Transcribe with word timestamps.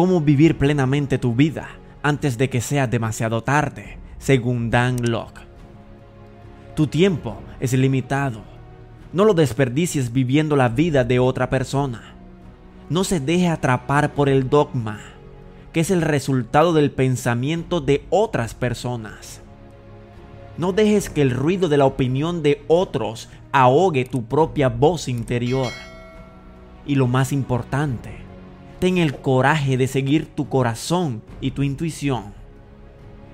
Cómo 0.00 0.22
vivir 0.22 0.56
plenamente 0.56 1.18
tu 1.18 1.34
vida 1.34 1.68
antes 2.02 2.38
de 2.38 2.48
que 2.48 2.62
sea 2.62 2.86
demasiado 2.86 3.42
tarde, 3.42 3.98
según 4.16 4.70
Dan 4.70 4.96
Locke. 5.10 5.42
Tu 6.74 6.86
tiempo 6.86 7.36
es 7.60 7.74
limitado. 7.74 8.40
No 9.12 9.26
lo 9.26 9.34
desperdicies 9.34 10.10
viviendo 10.10 10.56
la 10.56 10.70
vida 10.70 11.04
de 11.04 11.18
otra 11.18 11.50
persona. 11.50 12.14
No 12.88 13.04
se 13.04 13.20
deje 13.20 13.48
atrapar 13.48 14.14
por 14.14 14.30
el 14.30 14.48
dogma, 14.48 15.00
que 15.70 15.80
es 15.80 15.90
el 15.90 16.00
resultado 16.00 16.72
del 16.72 16.92
pensamiento 16.92 17.82
de 17.82 18.06
otras 18.08 18.54
personas. 18.54 19.42
No 20.56 20.72
dejes 20.72 21.10
que 21.10 21.20
el 21.20 21.30
ruido 21.30 21.68
de 21.68 21.76
la 21.76 21.84
opinión 21.84 22.42
de 22.42 22.64
otros 22.68 23.28
ahogue 23.52 24.06
tu 24.06 24.24
propia 24.24 24.70
voz 24.70 25.08
interior. 25.08 25.70
Y 26.86 26.94
lo 26.94 27.06
más 27.06 27.34
importante, 27.34 28.29
ten 28.80 28.96
el 28.96 29.18
coraje 29.18 29.76
de 29.76 29.86
seguir 29.86 30.26
tu 30.26 30.48
corazón 30.48 31.22
y 31.40 31.50
tu 31.50 31.62
intuición. 31.62 32.32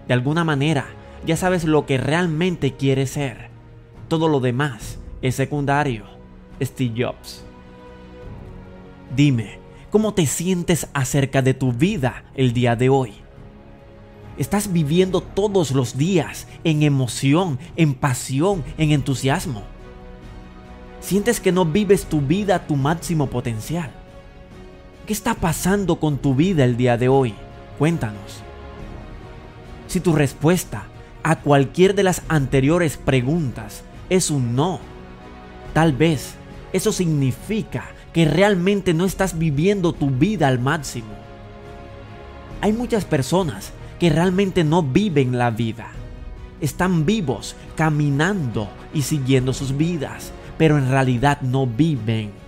De 0.09 0.14
alguna 0.14 0.45
manera, 0.45 0.86
ya 1.24 1.36
sabes 1.36 1.64
lo 1.64 1.86
que 1.86 1.98
realmente 1.98 2.74
quieres 2.74 3.10
ser. 3.10 3.48
Todo 4.09 4.28
lo 4.28 4.41
demás 4.41 4.98
es 5.22 5.36
secundario. 5.36 6.05
Steve 6.60 7.05
Jobs. 7.05 7.45
Dime, 9.14 9.59
¿cómo 9.91 10.14
te 10.14 10.27
sientes 10.27 10.88
acerca 10.95 11.42
de 11.42 11.55
tu 11.55 11.72
vida 11.72 12.24
el 12.34 12.52
día 12.52 12.74
de 12.74 12.88
hoy? 12.88 13.12
¿Estás 14.38 14.72
viviendo 14.72 15.20
todos 15.20 15.70
los 15.70 15.97
días 15.97 16.48
en 16.64 16.83
emoción, 16.83 17.58
en 17.77 17.94
pasión, 17.94 18.64
en 18.78 18.91
entusiasmo? 18.91 19.62
¿Sientes 21.00 21.41
que 21.41 21.52
no 21.52 21.64
vives 21.64 22.05
tu 22.06 22.20
vida 22.20 22.56
a 22.56 22.67
tu 22.67 22.74
máximo 22.74 23.28
potencial? 23.28 23.91
¿Qué 25.06 25.12
está 25.12 25.34
pasando 25.34 26.00
con 26.00 26.18
tu 26.18 26.34
vida 26.34 26.64
el 26.64 26.76
día 26.76 26.98
de 26.98 27.08
hoy? 27.08 27.32
Cuéntanos. 27.78 28.42
Si 29.86 30.00
tu 30.00 30.12
respuesta 30.12 30.88
a 31.22 31.36
cualquier 31.42 31.94
de 31.94 32.02
las 32.02 32.22
anteriores 32.26 32.96
preguntas 32.96 33.84
es 34.10 34.32
un 34.32 34.56
no, 34.56 34.80
tal 35.74 35.92
vez 35.92 36.34
eso 36.72 36.90
significa 36.90 37.84
que 38.12 38.24
realmente 38.24 38.94
no 38.94 39.04
estás 39.04 39.38
viviendo 39.38 39.92
tu 39.92 40.10
vida 40.10 40.48
al 40.48 40.58
máximo. 40.58 41.14
Hay 42.60 42.72
muchas 42.72 43.04
personas 43.04 43.70
que 44.00 44.10
realmente 44.10 44.64
no 44.64 44.82
viven 44.82 45.38
la 45.38 45.50
vida. 45.50 45.86
Están 46.60 47.06
vivos, 47.06 47.54
caminando 47.77 48.68
y 48.92 49.02
siguiendo 49.02 49.52
sus 49.52 49.77
vidas, 49.77 50.32
pero 50.58 50.77
en 50.78 50.90
realidad 50.90 51.42
no 51.42 51.64
viven. 51.64 52.45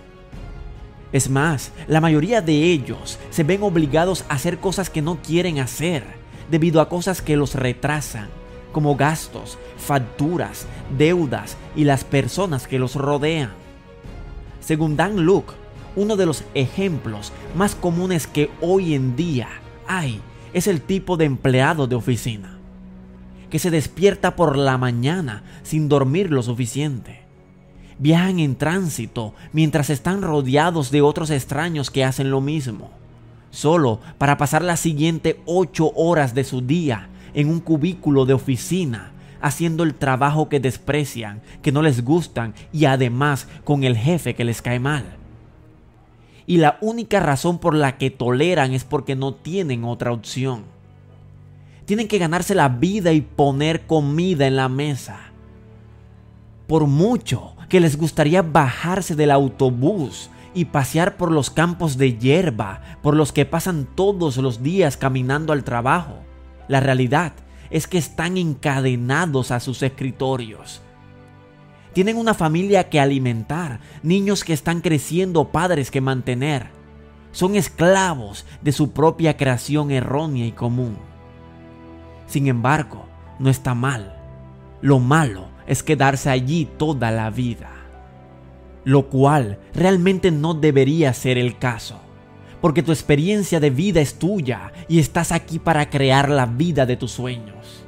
Es 1.11 1.29
más, 1.29 1.71
la 1.87 2.01
mayoría 2.01 2.41
de 2.41 2.53
ellos 2.53 3.17
se 3.31 3.43
ven 3.43 3.63
obligados 3.63 4.25
a 4.29 4.35
hacer 4.35 4.59
cosas 4.59 4.89
que 4.89 5.01
no 5.01 5.17
quieren 5.21 5.59
hacer, 5.59 6.03
debido 6.51 6.81
a 6.81 6.89
cosas 6.89 7.21
que 7.21 7.35
los 7.35 7.55
retrasan, 7.55 8.27
como 8.71 8.95
gastos, 8.95 9.57
facturas, 9.77 10.67
deudas 10.97 11.57
y 11.75 11.83
las 11.83 12.03
personas 12.03 12.67
que 12.67 12.77
los 12.77 12.93
rodean. 12.93 13.51
Según 14.59 14.95
Dan 14.95 15.25
Luke, 15.25 15.53
uno 15.95 16.15
de 16.15 16.27
los 16.27 16.43
ejemplos 16.53 17.31
más 17.55 17.73
comunes 17.73 18.27
que 18.27 18.51
hoy 18.61 18.93
en 18.93 19.15
día 19.15 19.49
hay 19.87 20.21
es 20.53 20.67
el 20.67 20.81
tipo 20.81 21.17
de 21.17 21.25
empleado 21.25 21.87
de 21.87 21.95
oficina, 21.95 22.59
que 23.49 23.57
se 23.57 23.71
despierta 23.71 24.35
por 24.35 24.57
la 24.57 24.77
mañana 24.77 25.41
sin 25.63 25.89
dormir 25.89 26.31
lo 26.31 26.43
suficiente 26.43 27.28
viajan 27.99 28.39
en 28.39 28.55
tránsito 28.55 29.33
mientras 29.53 29.89
están 29.89 30.21
rodeados 30.21 30.89
de 30.89 31.01
otros 31.01 31.29
extraños 31.29 31.91
que 31.91 32.03
hacen 32.03 32.31
lo 32.31 32.41
mismo, 32.41 32.89
solo 33.51 33.99
para 34.17 34.37
pasar 34.37 34.63
las 34.63 34.79
siguientes 34.79 35.35
ocho 35.45 35.91
horas 35.95 36.33
de 36.33 36.43
su 36.43 36.61
día 36.61 37.09
en 37.33 37.49
un 37.49 37.59
cubículo 37.59 38.25
de 38.25 38.33
oficina, 38.33 39.11
haciendo 39.41 39.83
el 39.83 39.93
trabajo 39.93 40.49
que 40.49 40.59
desprecian, 40.59 41.41
que 41.61 41.71
no 41.71 41.81
les 41.81 42.03
gustan 42.03 42.53
y 42.73 42.85
además 42.85 43.47
con 43.63 43.83
el 43.83 43.95
jefe 43.95 44.33
que 44.33 44.43
les 44.43 44.61
cae 44.61 44.79
mal. 44.79 45.05
Y 46.47 46.57
la 46.57 46.79
única 46.81 47.19
razón 47.19 47.59
por 47.59 47.75
la 47.75 47.97
que 47.97 48.09
toleran 48.09 48.73
es 48.73 48.83
porque 48.83 49.15
no 49.15 49.35
tienen 49.35 49.83
otra 49.83 50.11
opción. 50.11 50.63
Tienen 51.85 52.07
que 52.07 52.17
ganarse 52.17 52.55
la 52.55 52.69
vida 52.69 53.11
y 53.11 53.21
poner 53.21 53.85
comida 53.85 54.47
en 54.47 54.55
la 54.55 54.67
mesa. 54.67 55.19
Por 56.67 56.87
mucho 56.87 57.53
que 57.69 57.79
les 57.79 57.97
gustaría 57.97 58.41
bajarse 58.41 59.15
del 59.15 59.31
autobús 59.31 60.29
y 60.53 60.65
pasear 60.65 61.15
por 61.15 61.31
los 61.31 61.51
campos 61.51 61.97
de 61.97 62.17
hierba 62.17 62.81
por 63.01 63.15
los 63.15 63.31
que 63.31 63.45
pasan 63.45 63.87
todos 63.95 64.37
los 64.37 64.63
días 64.63 64.97
caminando 64.97 65.53
al 65.53 65.63
trabajo. 65.63 66.19
La 66.67 66.79
realidad 66.79 67.33
es 67.69 67.87
que 67.87 67.99
están 67.99 68.37
encadenados 68.37 69.51
a 69.51 69.59
sus 69.59 69.83
escritorios. 69.83 70.81
Tienen 71.93 72.17
una 72.17 72.33
familia 72.33 72.89
que 72.89 72.99
alimentar, 72.99 73.79
niños 74.03 74.43
que 74.43 74.53
están 74.53 74.81
creciendo, 74.81 75.51
padres 75.51 75.91
que 75.91 76.01
mantener. 76.01 76.67
Son 77.31 77.55
esclavos 77.55 78.45
de 78.61 78.71
su 78.71 78.91
propia 78.91 79.37
creación 79.37 79.91
errónea 79.91 80.45
y 80.45 80.51
común. 80.51 80.97
Sin 82.25 82.47
embargo, 82.47 83.05
no 83.37 83.49
está 83.49 83.75
mal. 83.75 84.15
Lo 84.81 84.99
malo 84.99 85.47
es 85.69 85.83
quedarse 85.83 86.29
allí 86.31 86.67
toda 86.77 87.11
la 87.11 87.29
vida. 87.29 87.69
Lo 88.83 89.07
cual 89.07 89.59
realmente 89.73 90.31
no 90.31 90.55
debería 90.55 91.13
ser 91.13 91.37
el 91.37 91.59
caso, 91.59 91.99
porque 92.59 92.81
tu 92.81 92.91
experiencia 92.91 93.59
de 93.59 93.69
vida 93.69 94.01
es 94.01 94.17
tuya 94.17 94.73
y 94.87 94.97
estás 94.97 95.31
aquí 95.31 95.59
para 95.59 95.89
crear 95.89 96.27
la 96.27 96.47
vida 96.47 96.87
de 96.87 96.97
tus 96.97 97.11
sueños. 97.11 97.85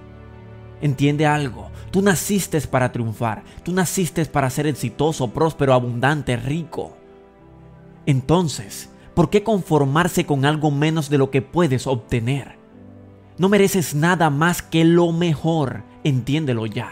Entiende 0.79 1.25
algo, 1.25 1.71
tú 1.89 2.03
naciste 2.03 2.61
para 2.61 2.91
triunfar, 2.91 3.43
tú 3.63 3.73
naciste 3.73 4.25
para 4.25 4.51
ser 4.51 4.67
exitoso, 4.67 5.31
próspero, 5.31 5.73
abundante, 5.73 6.37
rico. 6.37 6.95
Entonces, 8.05 8.91
¿por 9.15 9.31
qué 9.31 9.41
conformarse 9.41 10.27
con 10.27 10.45
algo 10.45 10.69
menos 10.69 11.09
de 11.09 11.17
lo 11.17 11.31
que 11.31 11.41
puedes 11.41 11.87
obtener? 11.87 12.57
No 13.39 13.49
mereces 13.49 13.95
nada 13.95 14.29
más 14.29 14.61
que 14.61 14.85
lo 14.85 15.11
mejor, 15.11 15.83
entiéndelo 16.03 16.67
ya. 16.67 16.91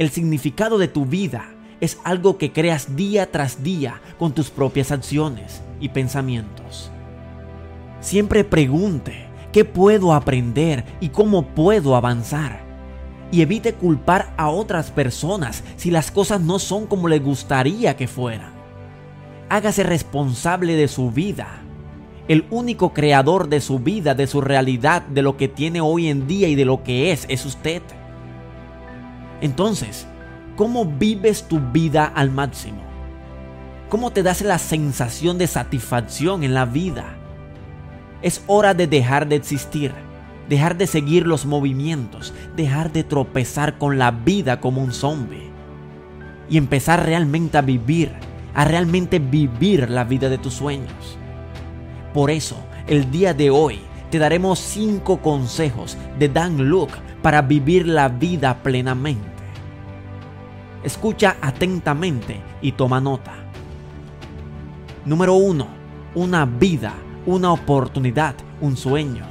El 0.00 0.08
significado 0.08 0.78
de 0.78 0.88
tu 0.88 1.04
vida 1.04 1.50
es 1.82 1.98
algo 2.04 2.38
que 2.38 2.52
creas 2.52 2.96
día 2.96 3.30
tras 3.30 3.62
día 3.62 4.00
con 4.18 4.32
tus 4.32 4.48
propias 4.48 4.92
acciones 4.92 5.60
y 5.78 5.90
pensamientos. 5.90 6.90
Siempre 8.00 8.42
pregunte 8.42 9.26
qué 9.52 9.66
puedo 9.66 10.14
aprender 10.14 10.86
y 11.00 11.10
cómo 11.10 11.48
puedo 11.48 11.96
avanzar. 11.96 12.62
Y 13.30 13.42
evite 13.42 13.74
culpar 13.74 14.32
a 14.38 14.48
otras 14.48 14.90
personas 14.90 15.64
si 15.76 15.90
las 15.90 16.10
cosas 16.10 16.40
no 16.40 16.58
son 16.58 16.86
como 16.86 17.06
le 17.06 17.18
gustaría 17.18 17.94
que 17.98 18.08
fueran. 18.08 18.54
Hágase 19.50 19.82
responsable 19.82 20.76
de 20.76 20.88
su 20.88 21.10
vida. 21.10 21.60
El 22.26 22.46
único 22.48 22.94
creador 22.94 23.50
de 23.50 23.60
su 23.60 23.80
vida, 23.80 24.14
de 24.14 24.26
su 24.26 24.40
realidad, 24.40 25.02
de 25.02 25.20
lo 25.20 25.36
que 25.36 25.48
tiene 25.48 25.82
hoy 25.82 26.08
en 26.08 26.26
día 26.26 26.48
y 26.48 26.54
de 26.54 26.64
lo 26.64 26.82
que 26.82 27.12
es, 27.12 27.26
es 27.28 27.44
usted. 27.44 27.82
Entonces, 29.40 30.06
¿cómo 30.56 30.84
vives 30.84 31.48
tu 31.48 31.60
vida 31.60 32.04
al 32.04 32.30
máximo? 32.30 32.82
¿Cómo 33.88 34.10
te 34.10 34.22
das 34.22 34.42
la 34.42 34.58
sensación 34.58 35.38
de 35.38 35.46
satisfacción 35.46 36.44
en 36.44 36.54
la 36.54 36.64
vida? 36.64 37.16
Es 38.22 38.42
hora 38.46 38.74
de 38.74 38.86
dejar 38.86 39.26
de 39.28 39.36
existir, 39.36 39.92
dejar 40.48 40.76
de 40.76 40.86
seguir 40.86 41.26
los 41.26 41.46
movimientos, 41.46 42.34
dejar 42.54 42.92
de 42.92 43.02
tropezar 43.02 43.78
con 43.78 43.98
la 43.98 44.10
vida 44.10 44.60
como 44.60 44.82
un 44.82 44.92
zombie 44.92 45.50
y 46.48 46.58
empezar 46.58 47.04
realmente 47.04 47.56
a 47.56 47.62
vivir, 47.62 48.12
a 48.54 48.64
realmente 48.64 49.18
vivir 49.18 49.88
la 49.88 50.04
vida 50.04 50.28
de 50.28 50.38
tus 50.38 50.54
sueños. 50.54 51.18
Por 52.12 52.30
eso, 52.30 52.56
el 52.86 53.10
día 53.10 53.32
de 53.32 53.50
hoy 53.50 53.80
te 54.10 54.18
daremos 54.18 54.58
5 54.58 55.22
consejos 55.22 55.96
de 56.18 56.28
Dan 56.28 56.68
Luke 56.68 56.94
para 57.22 57.42
vivir 57.42 57.86
la 57.86 58.08
vida 58.08 58.62
plenamente. 58.62 59.29
Escucha 60.82 61.36
atentamente 61.42 62.40
y 62.62 62.72
toma 62.72 63.00
nota. 63.00 63.34
Número 65.04 65.34
1. 65.34 65.66
Una 66.14 66.46
vida, 66.46 66.94
una 67.26 67.52
oportunidad, 67.52 68.34
un 68.62 68.76
sueño. 68.78 69.26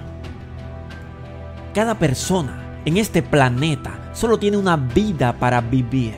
Cada 1.73 1.97
persona 1.97 2.81
en 2.85 2.97
este 2.97 3.23
planeta 3.23 4.11
solo 4.13 4.37
tiene 4.37 4.57
una 4.57 4.77
vida 4.77 5.33
para 5.33 5.59
vivir. 5.59 6.13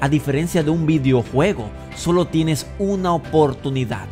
A 0.00 0.08
diferencia 0.08 0.64
de 0.64 0.70
un 0.70 0.84
videojuego, 0.84 1.70
solo 1.94 2.26
tienes 2.26 2.66
una 2.78 3.12
oportunidad. 3.12 4.08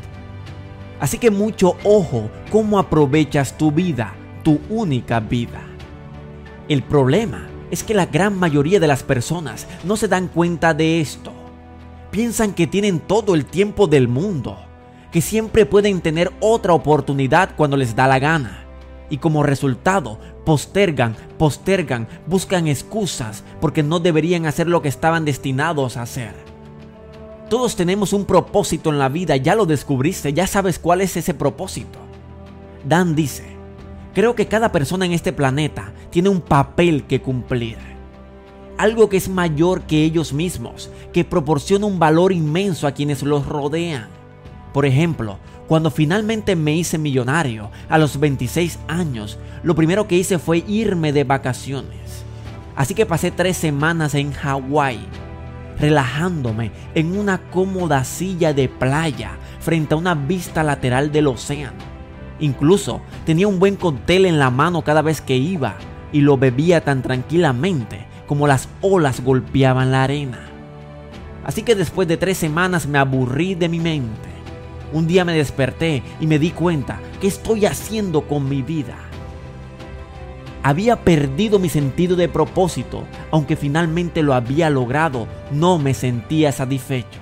Así 1.00 1.18
que 1.18 1.32
mucho 1.32 1.76
ojo 1.82 2.30
cómo 2.52 2.78
aprovechas 2.78 3.58
tu 3.58 3.72
vida, 3.72 4.14
tu 4.44 4.60
única 4.68 5.18
vida. 5.18 5.62
El 6.68 6.82
problema 6.82 7.48
es 7.70 7.82
que 7.82 7.94
la 7.94 8.06
gran 8.06 8.38
mayoría 8.38 8.80
de 8.80 8.86
las 8.86 9.02
personas 9.02 9.66
no 9.84 9.96
se 9.96 10.08
dan 10.08 10.28
cuenta 10.28 10.74
de 10.74 11.00
esto. 11.00 11.32
Piensan 12.10 12.52
que 12.54 12.66
tienen 12.66 13.00
todo 13.00 13.34
el 13.34 13.44
tiempo 13.44 13.86
del 13.86 14.08
mundo, 14.08 14.58
que 15.12 15.20
siempre 15.20 15.66
pueden 15.66 16.00
tener 16.00 16.32
otra 16.40 16.72
oportunidad 16.72 17.54
cuando 17.56 17.76
les 17.76 17.94
da 17.94 18.06
la 18.06 18.18
gana. 18.18 18.64
Y 19.10 19.18
como 19.18 19.42
resultado, 19.42 20.18
postergan, 20.44 21.16
postergan, 21.38 22.08
buscan 22.26 22.68
excusas 22.68 23.44
porque 23.60 23.82
no 23.82 24.00
deberían 24.00 24.46
hacer 24.46 24.66
lo 24.66 24.82
que 24.82 24.88
estaban 24.88 25.24
destinados 25.24 25.96
a 25.96 26.02
hacer. 26.02 26.34
Todos 27.48 27.76
tenemos 27.76 28.12
un 28.12 28.26
propósito 28.26 28.90
en 28.90 28.98
la 28.98 29.08
vida, 29.08 29.36
ya 29.36 29.54
lo 29.54 29.64
descubriste, 29.64 30.34
ya 30.34 30.46
sabes 30.46 30.78
cuál 30.78 31.00
es 31.00 31.16
ese 31.16 31.32
propósito. 31.32 31.98
Dan 32.84 33.14
dice, 33.14 33.57
creo 34.14 34.34
que 34.34 34.46
cada 34.46 34.72
persona 34.72 35.06
en 35.06 35.12
este 35.12 35.32
planeta 35.32 35.92
tiene 36.10 36.28
un 36.28 36.40
papel 36.40 37.04
que 37.04 37.20
cumplir. 37.20 37.76
Algo 38.76 39.08
que 39.08 39.16
es 39.16 39.28
mayor 39.28 39.82
que 39.82 40.04
ellos 40.04 40.32
mismos, 40.32 40.90
que 41.12 41.24
proporciona 41.24 41.86
un 41.86 41.98
valor 41.98 42.32
inmenso 42.32 42.86
a 42.86 42.92
quienes 42.92 43.22
los 43.22 43.46
rodean. 43.46 44.08
Por 44.72 44.86
ejemplo, 44.86 45.38
cuando 45.66 45.90
finalmente 45.90 46.56
me 46.56 46.74
hice 46.74 46.96
millonario 46.96 47.70
a 47.88 47.98
los 47.98 48.18
26 48.18 48.78
años, 48.88 49.38
lo 49.62 49.74
primero 49.74 50.08
que 50.08 50.16
hice 50.16 50.38
fue 50.38 50.64
irme 50.66 51.12
de 51.12 51.24
vacaciones. 51.24 52.24
Así 52.76 52.94
que 52.94 53.06
pasé 53.06 53.30
tres 53.30 53.56
semanas 53.56 54.14
en 54.14 54.32
Hawái, 54.32 55.00
relajándome 55.78 56.70
en 56.94 57.18
una 57.18 57.50
cómoda 57.50 58.04
silla 58.04 58.52
de 58.52 58.68
playa 58.68 59.32
frente 59.60 59.94
a 59.94 59.96
una 59.98 60.14
vista 60.14 60.62
lateral 60.62 61.10
del 61.10 61.26
océano. 61.26 61.97
Incluso 62.40 63.00
tenía 63.26 63.48
un 63.48 63.58
buen 63.58 63.76
cóctel 63.76 64.26
en 64.26 64.38
la 64.38 64.50
mano 64.50 64.82
cada 64.82 65.02
vez 65.02 65.20
que 65.20 65.36
iba 65.36 65.76
y 66.12 66.20
lo 66.20 66.36
bebía 66.36 66.82
tan 66.82 67.02
tranquilamente 67.02 68.06
como 68.26 68.46
las 68.46 68.68
olas 68.80 69.22
golpeaban 69.22 69.90
la 69.90 70.04
arena. 70.04 70.40
Así 71.44 71.62
que 71.62 71.74
después 71.74 72.06
de 72.08 72.16
tres 72.16 72.38
semanas 72.38 72.86
me 72.86 72.98
aburrí 72.98 73.54
de 73.54 73.68
mi 73.68 73.80
mente 73.80 74.28
un 74.92 75.06
día 75.06 75.24
me 75.24 75.34
desperté 75.34 76.02
y 76.20 76.26
me 76.26 76.38
di 76.38 76.50
cuenta 76.50 77.00
qué 77.20 77.26
estoy 77.26 77.66
haciendo 77.66 78.22
con 78.26 78.48
mi 78.48 78.62
vida. 78.62 78.96
Había 80.62 81.04
perdido 81.04 81.58
mi 81.58 81.68
sentido 81.68 82.16
de 82.16 82.28
propósito, 82.28 83.04
aunque 83.30 83.56
finalmente 83.56 84.22
lo 84.22 84.34
había 84.34 84.70
logrado, 84.70 85.28
no 85.52 85.78
me 85.78 85.94
sentía 85.94 86.52
satisfecho. 86.52 87.20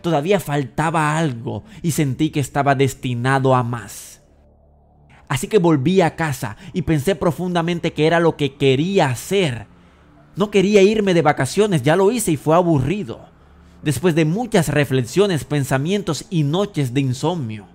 Todavía 0.00 0.40
faltaba 0.40 1.16
algo 1.16 1.64
y 1.82 1.92
sentí 1.92 2.30
que 2.30 2.40
estaba 2.40 2.74
destinado 2.74 3.54
a 3.54 3.62
más. 3.62 4.13
Así 5.34 5.48
que 5.48 5.58
volví 5.58 6.00
a 6.00 6.14
casa 6.14 6.56
y 6.72 6.82
pensé 6.82 7.16
profundamente 7.16 7.92
que 7.92 8.06
era 8.06 8.20
lo 8.20 8.36
que 8.36 8.54
quería 8.54 9.08
hacer. 9.08 9.66
No 10.36 10.52
quería 10.52 10.80
irme 10.80 11.12
de 11.12 11.22
vacaciones, 11.22 11.82
ya 11.82 11.96
lo 11.96 12.12
hice 12.12 12.30
y 12.30 12.36
fue 12.36 12.54
aburrido. 12.54 13.26
Después 13.82 14.14
de 14.14 14.26
muchas 14.26 14.68
reflexiones, 14.68 15.42
pensamientos 15.42 16.26
y 16.30 16.44
noches 16.44 16.94
de 16.94 17.00
insomnio, 17.00 17.66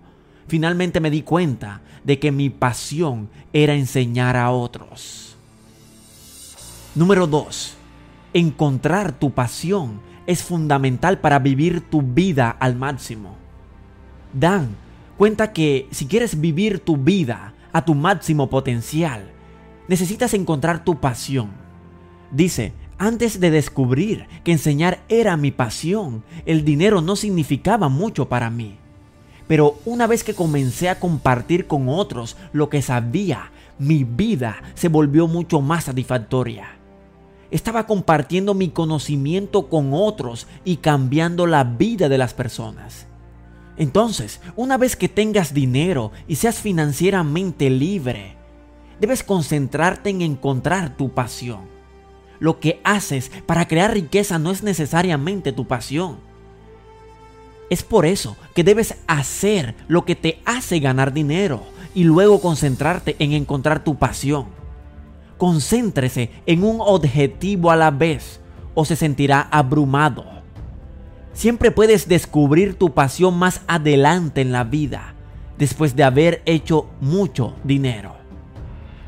finalmente 0.47 1.01
me 1.01 1.11
di 1.11 1.21
cuenta 1.21 1.81
de 2.06 2.17
que 2.17 2.31
mi 2.31 2.50
pasión 2.50 3.29
era 3.51 3.73
enseñar 3.73 4.38
a 4.38 4.51
otros. 4.51 5.35
Número 6.95 7.27
2. 7.27 7.73
Encontrar 8.35 9.19
tu 9.19 9.31
pasión 9.31 10.00
es 10.27 10.44
fundamental 10.44 11.19
para 11.19 11.39
vivir 11.39 11.81
tu 11.89 12.03
vida 12.03 12.51
al 12.51 12.77
máximo. 12.77 13.35
Dan 14.31 14.77
cuenta 15.19 15.51
que 15.51 15.89
si 15.92 16.06
quieres 16.06 16.39
vivir 16.39 16.80
tu 16.80 16.95
vida 16.95 17.54
a 17.74 17.83
tu 17.83 17.94
máximo 17.94 18.50
potencial, 18.50 19.30
necesitas 19.89 20.33
encontrar 20.33 20.86
tu 20.86 21.01
pasión. 21.01 21.50
Dice, 22.31 22.71
antes 22.98 23.42
de 23.42 23.51
descubrir 23.51 24.27
que 24.45 24.54
enseñar 24.54 25.04
era 25.10 25.36
mi 25.36 25.51
pasión, 25.51 26.24
el 26.45 26.63
dinero 26.63 27.01
no 27.01 27.18
significaba 27.18 27.89
mucho 27.89 28.30
para 28.30 28.50
mí. 28.50 28.77
Pero 29.45 29.75
una 29.83 30.07
vez 30.07 30.24
que 30.24 30.33
comencé 30.33 30.88
a 30.88 31.01
compartir 31.01 31.68
con 31.68 31.89
otros 31.89 32.38
lo 32.54 32.69
que 32.69 32.81
sabía, 32.81 33.51
mi 33.77 34.06
vida 34.06 34.63
se 34.74 34.88
volvió 34.88 35.27
mucho 35.27 35.60
más 35.60 35.83
satisfactoria. 35.83 36.77
Estaba 37.51 37.88
compartiendo 37.88 38.54
mi 38.54 38.69
conocimiento 38.69 39.68
con 39.68 39.89
otros 39.92 40.48
y 40.63 40.77
cambiando 40.77 41.45
la 41.45 41.66
vida 41.66 42.07
de 42.07 42.18
las 42.18 42.33
personas. 42.33 43.08
Entonces, 43.79 44.39
una 44.55 44.77
vez 44.77 44.95
que 44.95 45.09
tengas 45.09 45.55
dinero 45.55 46.11
y 46.27 46.35
seas 46.35 46.59
financieramente 46.59 47.71
libre, 47.71 48.35
debes 48.99 49.23
concentrarte 49.23 50.11
en 50.11 50.21
encontrar 50.21 50.95
tu 50.95 51.09
pasión 51.09 51.79
lo 52.39 52.59
que 52.59 52.79
haces 52.83 53.31
para 53.45 53.67
crear 53.67 53.93
riqueza 53.93 54.39
no 54.39 54.51
es 54.51 54.63
necesariamente 54.63 55.51
tu 55.51 55.67
pasión. 55.67 56.17
Es 57.69 57.83
por 57.83 58.05
eso 58.05 58.35
que 58.55 58.63
debes 58.63 58.95
hacer 59.05 59.75
lo 59.87 60.05
que 60.05 60.15
te 60.15 60.41
hace 60.45 60.79
ganar 60.79 61.13
dinero 61.13 61.63
y 61.93 62.03
luego 62.03 62.41
concentrarte 62.41 63.15
en 63.19 63.33
encontrar 63.33 63.83
tu 63.83 63.97
pasión. 63.97 64.45
Concéntrese 65.37 66.31
en 66.45 66.63
un 66.63 66.77
objetivo 66.79 67.69
a 67.69 67.75
la 67.75 67.91
vez 67.91 68.39
o 68.73 68.85
se 68.85 68.95
sentirá 68.95 69.41
abrumado. 69.51 70.38
Siempre 71.39 71.71
puedes 71.71 72.09
descubrir 72.09 72.74
tu 72.74 72.94
pasión 72.94 73.38
más 73.38 73.62
adelante 73.65 74.41
en 74.41 74.51
la 74.51 74.65
vida, 74.65 75.13
después 75.57 75.95
de 75.95 76.03
haber 76.03 76.41
hecho 76.45 76.89
mucho 77.00 77.56
dinero. 77.63 78.13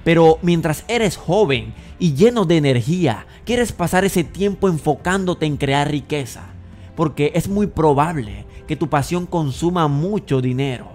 Pero 0.05 0.39
mientras 0.41 0.85
eres 0.87 1.17
joven 1.17 1.73
y 1.99 2.13
lleno 2.13 2.45
de 2.45 2.55
energía, 2.55 3.25
quieres 3.43 3.73
pasar 3.73 4.05
ese 4.05 4.23
tiempo 4.23 4.69
enfocándote 4.69 5.45
en 5.45 5.57
crear 5.57 5.91
riqueza, 5.91 6.43
porque 6.95 7.33
es 7.35 7.49
muy 7.49 7.67
probable 7.67 8.45
que 8.65 8.77
tu 8.77 8.87
pasión 8.87 9.25
consuma 9.25 9.89
mucho 9.89 10.39
dinero. 10.39 10.87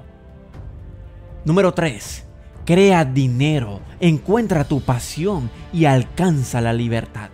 Número 1.45 1.75
3. 1.75 2.25
Crea 2.65 3.05
dinero, 3.05 3.83
encuentra 4.01 4.65
tu 4.65 4.81
pasión 4.81 5.51
y 5.71 5.85
alcanza 5.85 6.63
la 6.63 6.73
libertad. 6.73 7.29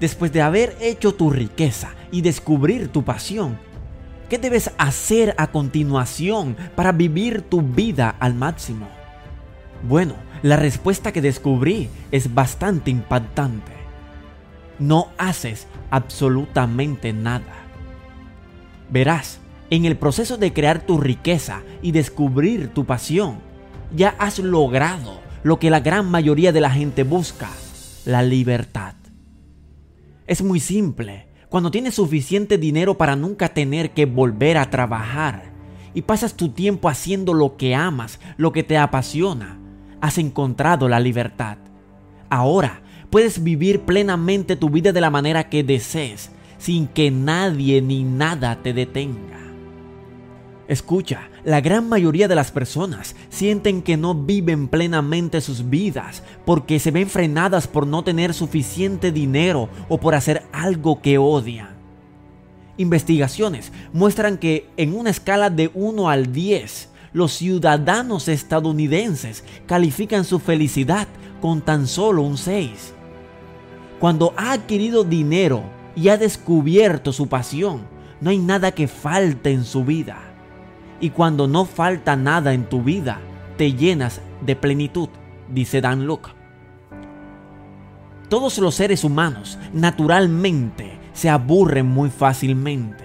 Después 0.00 0.32
de 0.32 0.42
haber 0.42 0.76
hecho 0.80 1.14
tu 1.14 1.30
riqueza 1.30 1.94
y 2.10 2.20
descubrir 2.20 2.88
tu 2.88 3.02
pasión, 3.02 3.58
¿qué 4.28 4.38
debes 4.38 4.70
hacer 4.76 5.34
a 5.38 5.46
continuación 5.46 6.56
para 6.74 6.92
vivir 6.92 7.42
tu 7.42 7.62
vida 7.62 8.14
al 8.20 8.34
máximo? 8.34 8.88
Bueno, 9.88 10.14
la 10.42 10.56
respuesta 10.56 11.12
que 11.12 11.22
descubrí 11.22 11.88
es 12.10 12.34
bastante 12.34 12.90
impactante. 12.90 13.72
No 14.78 15.08
haces 15.16 15.66
absolutamente 15.90 17.14
nada. 17.14 17.54
Verás, 18.90 19.40
en 19.70 19.86
el 19.86 19.96
proceso 19.96 20.36
de 20.36 20.52
crear 20.52 20.80
tu 20.80 20.98
riqueza 20.98 21.62
y 21.80 21.92
descubrir 21.92 22.68
tu 22.68 22.84
pasión, 22.84 23.38
ya 23.94 24.14
has 24.18 24.38
logrado 24.38 25.20
lo 25.42 25.58
que 25.58 25.70
la 25.70 25.80
gran 25.80 26.10
mayoría 26.10 26.52
de 26.52 26.60
la 26.60 26.70
gente 26.70 27.02
busca, 27.02 27.48
la 28.04 28.22
libertad. 28.22 28.94
Es 30.26 30.42
muy 30.42 30.60
simple. 30.60 31.28
Cuando 31.48 31.70
tienes 31.70 31.94
suficiente 31.94 32.58
dinero 32.58 32.98
para 32.98 33.14
nunca 33.14 33.48
tener 33.48 33.92
que 33.92 34.06
volver 34.06 34.58
a 34.58 34.68
trabajar 34.70 35.52
y 35.94 36.02
pasas 36.02 36.34
tu 36.34 36.48
tiempo 36.48 36.88
haciendo 36.88 37.32
lo 37.32 37.56
que 37.56 37.74
amas, 37.74 38.18
lo 38.36 38.52
que 38.52 38.64
te 38.64 38.76
apasiona, 38.76 39.58
has 40.00 40.18
encontrado 40.18 40.88
la 40.88 40.98
libertad. 40.98 41.58
Ahora 42.28 42.82
puedes 43.10 43.44
vivir 43.44 43.82
plenamente 43.82 44.56
tu 44.56 44.68
vida 44.68 44.92
de 44.92 45.00
la 45.00 45.10
manera 45.10 45.48
que 45.48 45.62
desees, 45.62 46.32
sin 46.58 46.88
que 46.88 47.12
nadie 47.12 47.80
ni 47.80 48.02
nada 48.02 48.60
te 48.62 48.72
detenga. 48.72 49.38
Escucha, 50.66 51.30
la 51.46 51.60
gran 51.60 51.88
mayoría 51.88 52.26
de 52.26 52.34
las 52.34 52.50
personas 52.50 53.14
sienten 53.28 53.80
que 53.80 53.96
no 53.96 54.16
viven 54.16 54.66
plenamente 54.66 55.40
sus 55.40 55.70
vidas 55.70 56.24
porque 56.44 56.80
se 56.80 56.90
ven 56.90 57.08
frenadas 57.08 57.68
por 57.68 57.86
no 57.86 58.02
tener 58.02 58.34
suficiente 58.34 59.12
dinero 59.12 59.68
o 59.88 60.00
por 60.00 60.16
hacer 60.16 60.42
algo 60.52 61.00
que 61.00 61.18
odian. 61.18 61.76
Investigaciones 62.78 63.70
muestran 63.92 64.38
que 64.38 64.68
en 64.76 64.92
una 64.92 65.10
escala 65.10 65.48
de 65.48 65.70
1 65.72 66.10
al 66.10 66.32
10, 66.32 66.90
los 67.12 67.32
ciudadanos 67.34 68.26
estadounidenses 68.26 69.44
califican 69.66 70.24
su 70.24 70.40
felicidad 70.40 71.06
con 71.40 71.60
tan 71.60 71.86
solo 71.86 72.22
un 72.22 72.38
6. 72.38 72.92
Cuando 74.00 74.34
ha 74.36 74.50
adquirido 74.50 75.04
dinero 75.04 75.62
y 75.94 76.08
ha 76.08 76.16
descubierto 76.16 77.12
su 77.12 77.28
pasión, 77.28 77.82
no 78.20 78.30
hay 78.30 78.38
nada 78.38 78.72
que 78.72 78.88
falte 78.88 79.52
en 79.52 79.64
su 79.64 79.84
vida. 79.84 80.25
Y 81.00 81.10
cuando 81.10 81.46
no 81.46 81.64
falta 81.64 82.16
nada 82.16 82.54
en 82.54 82.68
tu 82.68 82.82
vida, 82.82 83.20
te 83.56 83.72
llenas 83.72 84.20
de 84.40 84.56
plenitud, 84.56 85.08
dice 85.48 85.80
Dan 85.80 86.06
Luke. 86.06 86.30
Todos 88.28 88.58
los 88.58 88.74
seres 88.74 89.04
humanos 89.04 89.58
naturalmente 89.72 90.98
se 91.12 91.30
aburren 91.30 91.86
muy 91.86 92.10
fácilmente. 92.10 93.04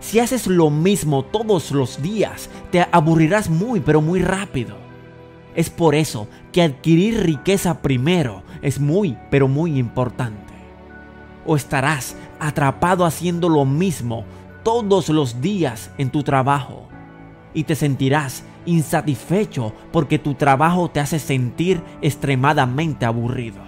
Si 0.00 0.18
haces 0.18 0.46
lo 0.46 0.70
mismo 0.70 1.24
todos 1.24 1.70
los 1.70 2.02
días, 2.02 2.50
te 2.70 2.86
aburrirás 2.90 3.48
muy 3.48 3.80
pero 3.80 4.00
muy 4.00 4.20
rápido. 4.20 4.76
Es 5.54 5.70
por 5.70 5.94
eso 5.94 6.28
que 6.52 6.62
adquirir 6.62 7.22
riqueza 7.22 7.80
primero 7.80 8.42
es 8.60 8.80
muy 8.80 9.16
pero 9.30 9.46
muy 9.48 9.78
importante. 9.78 10.54
O 11.46 11.56
estarás 11.56 12.16
atrapado 12.40 13.04
haciendo 13.04 13.48
lo 13.48 13.64
mismo 13.64 14.24
todos 14.64 15.08
los 15.10 15.40
días 15.40 15.92
en 15.98 16.10
tu 16.10 16.22
trabajo 16.22 16.88
y 17.52 17.64
te 17.64 17.76
sentirás 17.76 18.42
insatisfecho 18.66 19.72
porque 19.92 20.18
tu 20.18 20.34
trabajo 20.34 20.90
te 20.90 21.00
hace 21.00 21.18
sentir 21.18 21.82
extremadamente 22.02 23.04
aburrido. 23.04 23.62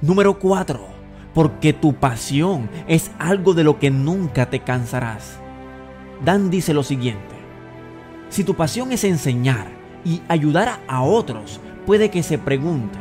Número 0.00 0.38
4. 0.38 0.96
Porque 1.34 1.72
tu 1.72 1.94
pasión 1.94 2.70
es 2.88 3.10
algo 3.18 3.52
de 3.52 3.64
lo 3.64 3.78
que 3.78 3.90
nunca 3.90 4.48
te 4.48 4.60
cansarás. 4.60 5.38
Dan 6.24 6.50
dice 6.50 6.72
lo 6.72 6.82
siguiente. 6.82 7.36
Si 8.28 8.44
tu 8.44 8.54
pasión 8.54 8.92
es 8.92 9.04
enseñar 9.04 9.68
y 10.04 10.22
ayudar 10.28 10.80
a 10.88 11.02
otros, 11.02 11.60
puede 11.86 12.10
que 12.10 12.22
se 12.22 12.38
pregunte, 12.38 12.98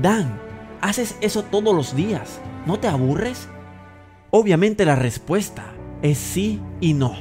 Dan, 0.00 0.40
¿haces 0.80 1.16
eso 1.20 1.44
todos 1.44 1.74
los 1.74 1.94
días? 1.94 2.40
¿No 2.66 2.78
te 2.78 2.88
aburres? 2.88 3.48
Obviamente 4.36 4.84
la 4.84 4.96
respuesta 4.96 5.62
es 6.02 6.18
sí 6.18 6.60
y 6.80 6.92
no. 6.92 7.14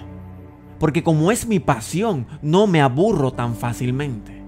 Porque 0.80 1.04
como 1.04 1.32
es 1.32 1.46
mi 1.46 1.60
pasión, 1.60 2.26
no 2.42 2.66
me 2.66 2.82
aburro 2.82 3.34
tan 3.34 3.56
fácilmente. 3.56 4.42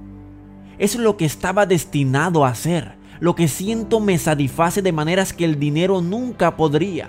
Es 0.79 0.95
lo 0.95 1.15
que 1.15 1.25
estaba 1.25 1.67
destinado 1.67 2.43
a 2.43 2.50
hacer. 2.50 2.95
Lo 3.19 3.36
que 3.36 3.48
siento 3.50 4.00
me 4.00 4.17
satisface 4.17 4.81
de 4.81 4.91
maneras 4.91 5.31
que 5.31 5.45
el 5.45 5.60
dinero 5.60 6.01
nunca 6.01 6.57
podría. 6.57 7.07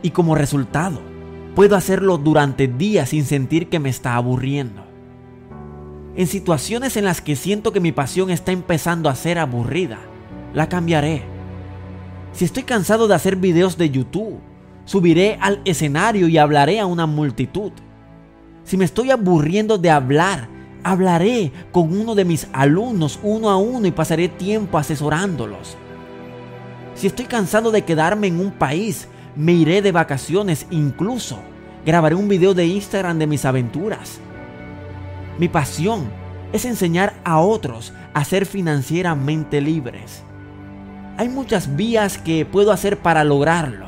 Y 0.00 0.08
como 0.08 0.34
resultado, 0.34 1.02
puedo 1.54 1.76
hacerlo 1.76 2.16
durante 2.16 2.66
días 2.66 3.10
sin 3.10 3.26
sentir 3.26 3.68
que 3.68 3.80
me 3.80 3.90
está 3.90 4.14
aburriendo. 4.14 4.86
En 6.16 6.26
situaciones 6.26 6.96
en 6.96 7.04
las 7.04 7.20
que 7.20 7.36
siento 7.36 7.74
que 7.74 7.80
mi 7.80 7.92
pasión 7.92 8.30
está 8.30 8.52
empezando 8.52 9.10
a 9.10 9.16
ser 9.16 9.38
aburrida, 9.38 9.98
la 10.54 10.70
cambiaré. 10.70 11.24
Si 12.32 12.46
estoy 12.46 12.62
cansado 12.62 13.06
de 13.06 13.16
hacer 13.16 13.36
videos 13.36 13.76
de 13.76 13.90
YouTube, 13.90 14.40
Subiré 14.88 15.36
al 15.42 15.60
escenario 15.66 16.28
y 16.28 16.38
hablaré 16.38 16.80
a 16.80 16.86
una 16.86 17.04
multitud. 17.04 17.72
Si 18.64 18.78
me 18.78 18.86
estoy 18.86 19.10
aburriendo 19.10 19.76
de 19.76 19.90
hablar, 19.90 20.48
hablaré 20.82 21.52
con 21.72 21.92
uno 21.92 22.14
de 22.14 22.24
mis 22.24 22.48
alumnos 22.54 23.20
uno 23.22 23.50
a 23.50 23.58
uno 23.58 23.86
y 23.86 23.90
pasaré 23.90 24.28
tiempo 24.28 24.78
asesorándolos. 24.78 25.76
Si 26.94 27.06
estoy 27.06 27.26
cansado 27.26 27.70
de 27.70 27.82
quedarme 27.82 28.28
en 28.28 28.40
un 28.40 28.50
país, 28.50 29.08
me 29.36 29.52
iré 29.52 29.82
de 29.82 29.92
vacaciones, 29.92 30.66
incluso 30.70 31.38
grabaré 31.84 32.14
un 32.14 32.26
video 32.26 32.54
de 32.54 32.64
Instagram 32.64 33.18
de 33.18 33.26
mis 33.26 33.44
aventuras. 33.44 34.20
Mi 35.38 35.48
pasión 35.48 36.08
es 36.54 36.64
enseñar 36.64 37.12
a 37.24 37.40
otros 37.40 37.92
a 38.14 38.24
ser 38.24 38.46
financieramente 38.46 39.60
libres. 39.60 40.22
Hay 41.18 41.28
muchas 41.28 41.76
vías 41.76 42.16
que 42.16 42.46
puedo 42.46 42.72
hacer 42.72 42.96
para 42.96 43.22
lograrlo. 43.22 43.87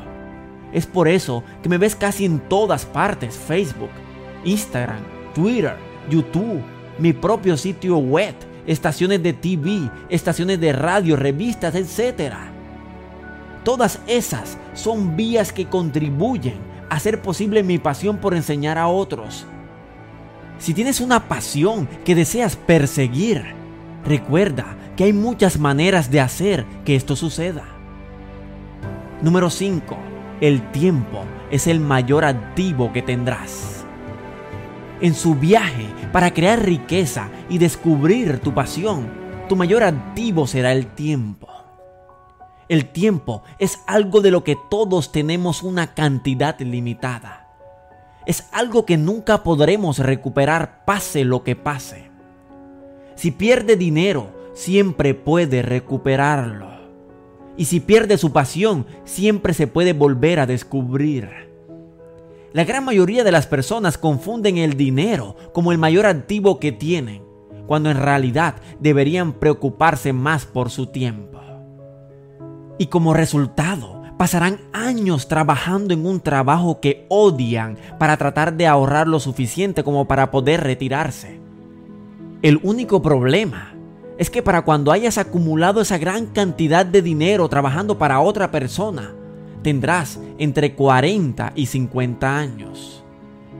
Es 0.73 0.85
por 0.85 1.07
eso 1.07 1.43
que 1.61 1.69
me 1.69 1.77
ves 1.77 1.95
casi 1.95 2.25
en 2.25 2.39
todas 2.39 2.85
partes, 2.85 3.35
Facebook, 3.35 3.89
Instagram, 4.45 5.01
Twitter, 5.33 5.75
YouTube, 6.09 6.61
mi 6.97 7.13
propio 7.13 7.57
sitio 7.57 7.97
web, 7.97 8.35
estaciones 8.65 9.21
de 9.21 9.33
TV, 9.33 9.89
estaciones 10.09 10.59
de 10.59 10.71
radio, 10.73 11.15
revistas, 11.15 11.75
etc. 11.75 12.33
Todas 13.63 13.99
esas 14.07 14.57
son 14.73 15.15
vías 15.15 15.51
que 15.51 15.67
contribuyen 15.67 16.55
a 16.89 16.95
hacer 16.95 17.21
posible 17.21 17.63
mi 17.63 17.77
pasión 17.77 18.17
por 18.17 18.33
enseñar 18.33 18.77
a 18.77 18.87
otros. 18.87 19.45
Si 20.57 20.73
tienes 20.73 21.01
una 21.01 21.27
pasión 21.27 21.87
que 22.05 22.15
deseas 22.15 22.55
perseguir, 22.55 23.43
recuerda 24.05 24.77
que 24.95 25.05
hay 25.05 25.13
muchas 25.13 25.59
maneras 25.59 26.11
de 26.11 26.21
hacer 26.21 26.65
que 26.85 26.95
esto 26.95 27.15
suceda. 27.15 27.65
Número 29.21 29.49
5 29.49 30.10
el 30.41 30.71
tiempo 30.71 31.23
es 31.51 31.67
el 31.67 31.79
mayor 31.79 32.25
activo 32.25 32.91
que 32.91 33.03
tendrás. 33.03 33.85
En 34.99 35.13
su 35.13 35.35
viaje 35.35 35.85
para 36.11 36.33
crear 36.33 36.63
riqueza 36.65 37.29
y 37.47 37.59
descubrir 37.59 38.39
tu 38.39 38.51
pasión, 38.51 39.07
tu 39.47 39.55
mayor 39.55 39.83
activo 39.83 40.47
será 40.47 40.71
el 40.71 40.87
tiempo. 40.87 41.47
El 42.69 42.89
tiempo 42.89 43.43
es 43.59 43.81
algo 43.85 44.21
de 44.21 44.31
lo 44.31 44.43
que 44.43 44.57
todos 44.69 45.11
tenemos 45.11 45.61
una 45.61 45.93
cantidad 45.93 46.59
limitada. 46.59 47.47
Es 48.25 48.47
algo 48.51 48.85
que 48.85 48.97
nunca 48.97 49.43
podremos 49.43 49.99
recuperar 49.99 50.85
pase 50.85 51.23
lo 51.23 51.43
que 51.43 51.55
pase. 51.55 52.09
Si 53.15 53.29
pierde 53.29 53.75
dinero, 53.75 54.31
siempre 54.53 55.13
puede 55.13 55.61
recuperarlo. 55.61 56.70
Y 57.57 57.65
si 57.65 57.79
pierde 57.79 58.17
su 58.17 58.31
pasión, 58.31 58.85
siempre 59.03 59.53
se 59.53 59.67
puede 59.67 59.93
volver 59.93 60.39
a 60.39 60.45
descubrir. 60.45 61.29
La 62.53 62.63
gran 62.65 62.83
mayoría 62.83 63.23
de 63.23 63.31
las 63.31 63.47
personas 63.47 63.97
confunden 63.97 64.57
el 64.57 64.75
dinero 64.75 65.35
como 65.53 65.71
el 65.71 65.77
mayor 65.77 66.05
activo 66.05 66.59
que 66.59 66.71
tienen, 66.71 67.23
cuando 67.65 67.89
en 67.89 67.97
realidad 67.97 68.55
deberían 68.79 69.33
preocuparse 69.33 70.11
más 70.11 70.45
por 70.45 70.69
su 70.69 70.87
tiempo. 70.87 71.39
Y 72.77 72.87
como 72.87 73.13
resultado, 73.13 74.01
pasarán 74.17 74.59
años 74.73 75.27
trabajando 75.27 75.93
en 75.93 76.05
un 76.05 76.19
trabajo 76.19 76.79
que 76.79 77.05
odian 77.09 77.77
para 77.97 78.17
tratar 78.17 78.53
de 78.55 78.67
ahorrar 78.67 79.07
lo 79.07 79.19
suficiente 79.19 79.83
como 79.83 80.05
para 80.05 80.29
poder 80.31 80.61
retirarse. 80.61 81.39
El 82.41 82.59
único 82.63 83.01
problema 83.01 83.73
es 84.21 84.29
que 84.29 84.43
para 84.43 84.61
cuando 84.61 84.91
hayas 84.91 85.17
acumulado 85.17 85.81
esa 85.81 85.97
gran 85.97 86.27
cantidad 86.27 86.85
de 86.85 87.01
dinero 87.01 87.49
trabajando 87.49 87.97
para 87.97 88.19
otra 88.19 88.51
persona, 88.51 89.15
tendrás 89.63 90.19
entre 90.37 90.75
40 90.75 91.53
y 91.55 91.65
50 91.65 92.37
años. 92.37 93.03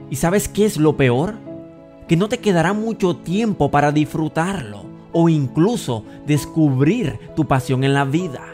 ¿Y 0.08 0.14
sabes 0.14 0.46
qué 0.46 0.64
es 0.64 0.76
lo 0.76 0.96
peor? 0.96 1.34
Que 2.06 2.16
no 2.16 2.28
te 2.28 2.38
quedará 2.38 2.74
mucho 2.74 3.16
tiempo 3.16 3.72
para 3.72 3.90
disfrutarlo 3.90 4.84
o 5.10 5.28
incluso 5.28 6.04
descubrir 6.28 7.18
tu 7.34 7.44
pasión 7.44 7.82
en 7.82 7.94
la 7.94 8.04
vida. 8.04 8.44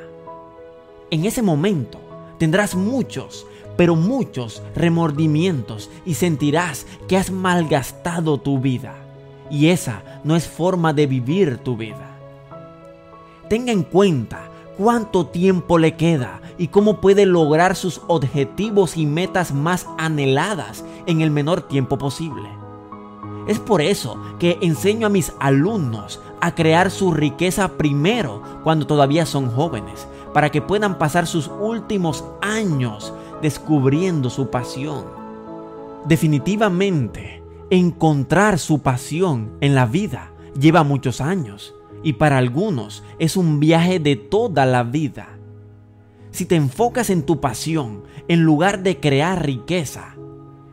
En 1.11 1.27
ese 1.27 1.43
momento 1.43 2.01
tendrás 2.39 2.75
muchos, 2.75 3.47
pero 3.77 3.97
muchos 3.97 4.63
remordimientos 4.75 5.91
y 6.07 6.15
sentirás 6.15 6.87
que 7.07 7.19
has 7.19 7.31
malgastado 7.31 8.39
tu 8.39 8.61
vida. 8.61 9.08
Y 9.51 9.69
esa 9.69 10.03
no 10.25 10.37
es 10.37 10.47
forma 10.47 10.93
de 10.93 11.07
vivir 11.07 11.59
tu 11.59 11.77
vida. 11.77 12.19
Tenga 13.49 13.73
en 13.73 13.83
cuenta 13.83 14.49
cuánto 14.77 15.27
tiempo 15.27 15.79
le 15.79 15.97
queda 15.97 16.41
y 16.59 16.69
cómo 16.69 17.01
puede 17.01 17.25
lograr 17.27 17.77
sus 17.77 18.01
objetivos 18.09 18.97
y 18.97 19.07
metas 19.07 19.53
más 19.53 19.87
anheladas 19.97 20.85
en 21.07 21.21
el 21.21 21.31
menor 21.31 21.63
tiempo 21.63 21.99
posible. 21.99 22.49
Es 23.47 23.59
por 23.59 23.81
eso 23.81 24.21
que 24.39 24.59
enseño 24.61 25.07
a 25.07 25.11
mis 25.11 25.33
alumnos 25.41 26.21
a 26.41 26.55
crear 26.55 26.91
su 26.91 27.13
riqueza 27.13 27.69
primero 27.79 28.43
cuando 28.63 28.87
todavía 28.87 29.25
son 29.25 29.51
jóvenes, 29.51 30.07
para 30.35 30.51
que 30.51 30.61
puedan 30.61 30.99
pasar 30.99 31.27
sus 31.27 31.51
últimos 31.61 32.25
años 32.43 33.13
descubriendo 33.41 34.29
su 34.29 34.51
pasión. 34.51 35.05
Definitivamente, 36.05 37.43
encontrar 37.71 38.59
su 38.59 38.81
pasión 38.81 39.53
en 39.61 39.75
la 39.75 39.87
vida 39.87 40.33
lleva 40.59 40.85
muchos 40.85 41.21
años 41.21 41.75
y 42.03 42.15
para 42.15 42.39
algunos 42.39 43.03
es 43.19 43.37
un 43.37 43.61
viaje 43.61 43.99
de 43.99 44.17
toda 44.17 44.67
la 44.67 44.83
vida. 44.83 45.39
Si 46.31 46.47
te 46.47 46.57
enfocas 46.57 47.11
en 47.11 47.25
tu 47.25 47.41
pasión 47.41 48.05
en 48.29 48.43
lugar 48.43 48.83
de 48.83 49.01
crear 49.01 49.45
riqueza, 49.45 50.15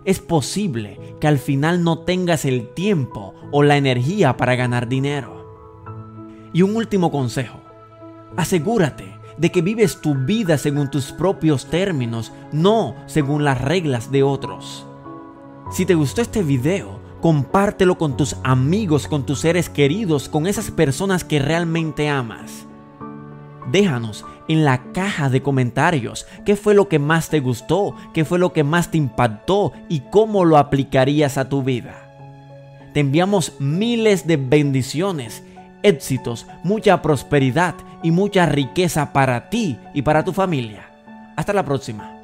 es 0.06 0.20
posible 0.20 1.00
que 1.20 1.28
al 1.28 1.40
final 1.40 1.84
no 1.84 2.00
tengas 2.00 2.46
el 2.46 2.74
tiempo 2.74 3.34
o 3.52 3.64
la 3.64 3.78
energía 3.78 4.38
para 4.38 4.56
ganar 4.56 4.88
dinero. 4.88 5.34
Y 6.54 6.62
un 6.62 6.76
último 6.76 7.12
consejo, 7.12 7.60
asegúrate 8.38 9.16
de 9.38 9.52
que 9.52 9.62
vives 9.62 10.00
tu 10.00 10.16
vida 10.16 10.58
según 10.58 10.90
tus 10.90 11.12
propios 11.12 11.66
términos, 11.66 12.32
no 12.52 12.96
según 13.08 13.44
las 13.44 13.60
reglas 13.60 14.12
de 14.12 14.24
otros. 14.24 14.86
Si 15.72 15.86
te 15.86 15.96
gustó 15.96 16.22
este 16.22 16.44
video, 16.44 17.00
compártelo 17.22 17.98
con 17.98 18.16
tus 18.16 18.36
amigos, 18.44 19.08
con 19.08 19.26
tus 19.26 19.40
seres 19.40 19.68
queridos, 19.68 20.30
con 20.30 20.46
esas 20.46 20.70
personas 20.70 21.24
que 21.24 21.40
realmente 21.40 22.08
amas. 22.08 22.66
Déjanos 23.72 24.26
en 24.48 24.64
la 24.64 24.92
caja 24.92 25.30
de 25.30 25.42
comentarios 25.42 26.28
qué 26.46 26.56
fue 26.56 26.76
lo 26.76 26.88
que 26.88 27.00
más 27.00 27.30
te 27.30 27.40
gustó, 27.40 27.96
qué 28.14 28.26
fue 28.26 28.38
lo 28.38 28.54
que 28.54 28.64
más 28.64 28.92
te 28.92 29.00
impactó 29.00 29.74
y 29.90 30.02
cómo 30.12 30.46
lo 30.46 30.58
aplicarías 30.58 31.40
a 31.40 31.50
tu 31.50 31.64
vida. 31.64 31.96
Te 32.94 33.00
enviamos 33.00 33.54
miles 33.60 34.28
de 34.28 34.38
bendiciones, 34.38 35.44
éxitos, 35.82 36.46
mucha 36.64 37.02
prosperidad 37.02 37.74
y 38.04 38.12
mucha 38.12 38.46
riqueza 38.46 39.12
para 39.14 39.50
ti 39.50 39.80
y 39.96 40.04
para 40.04 40.24
tu 40.24 40.32
familia. 40.32 40.92
Hasta 41.36 41.54
la 41.54 41.66
próxima. 41.66 42.15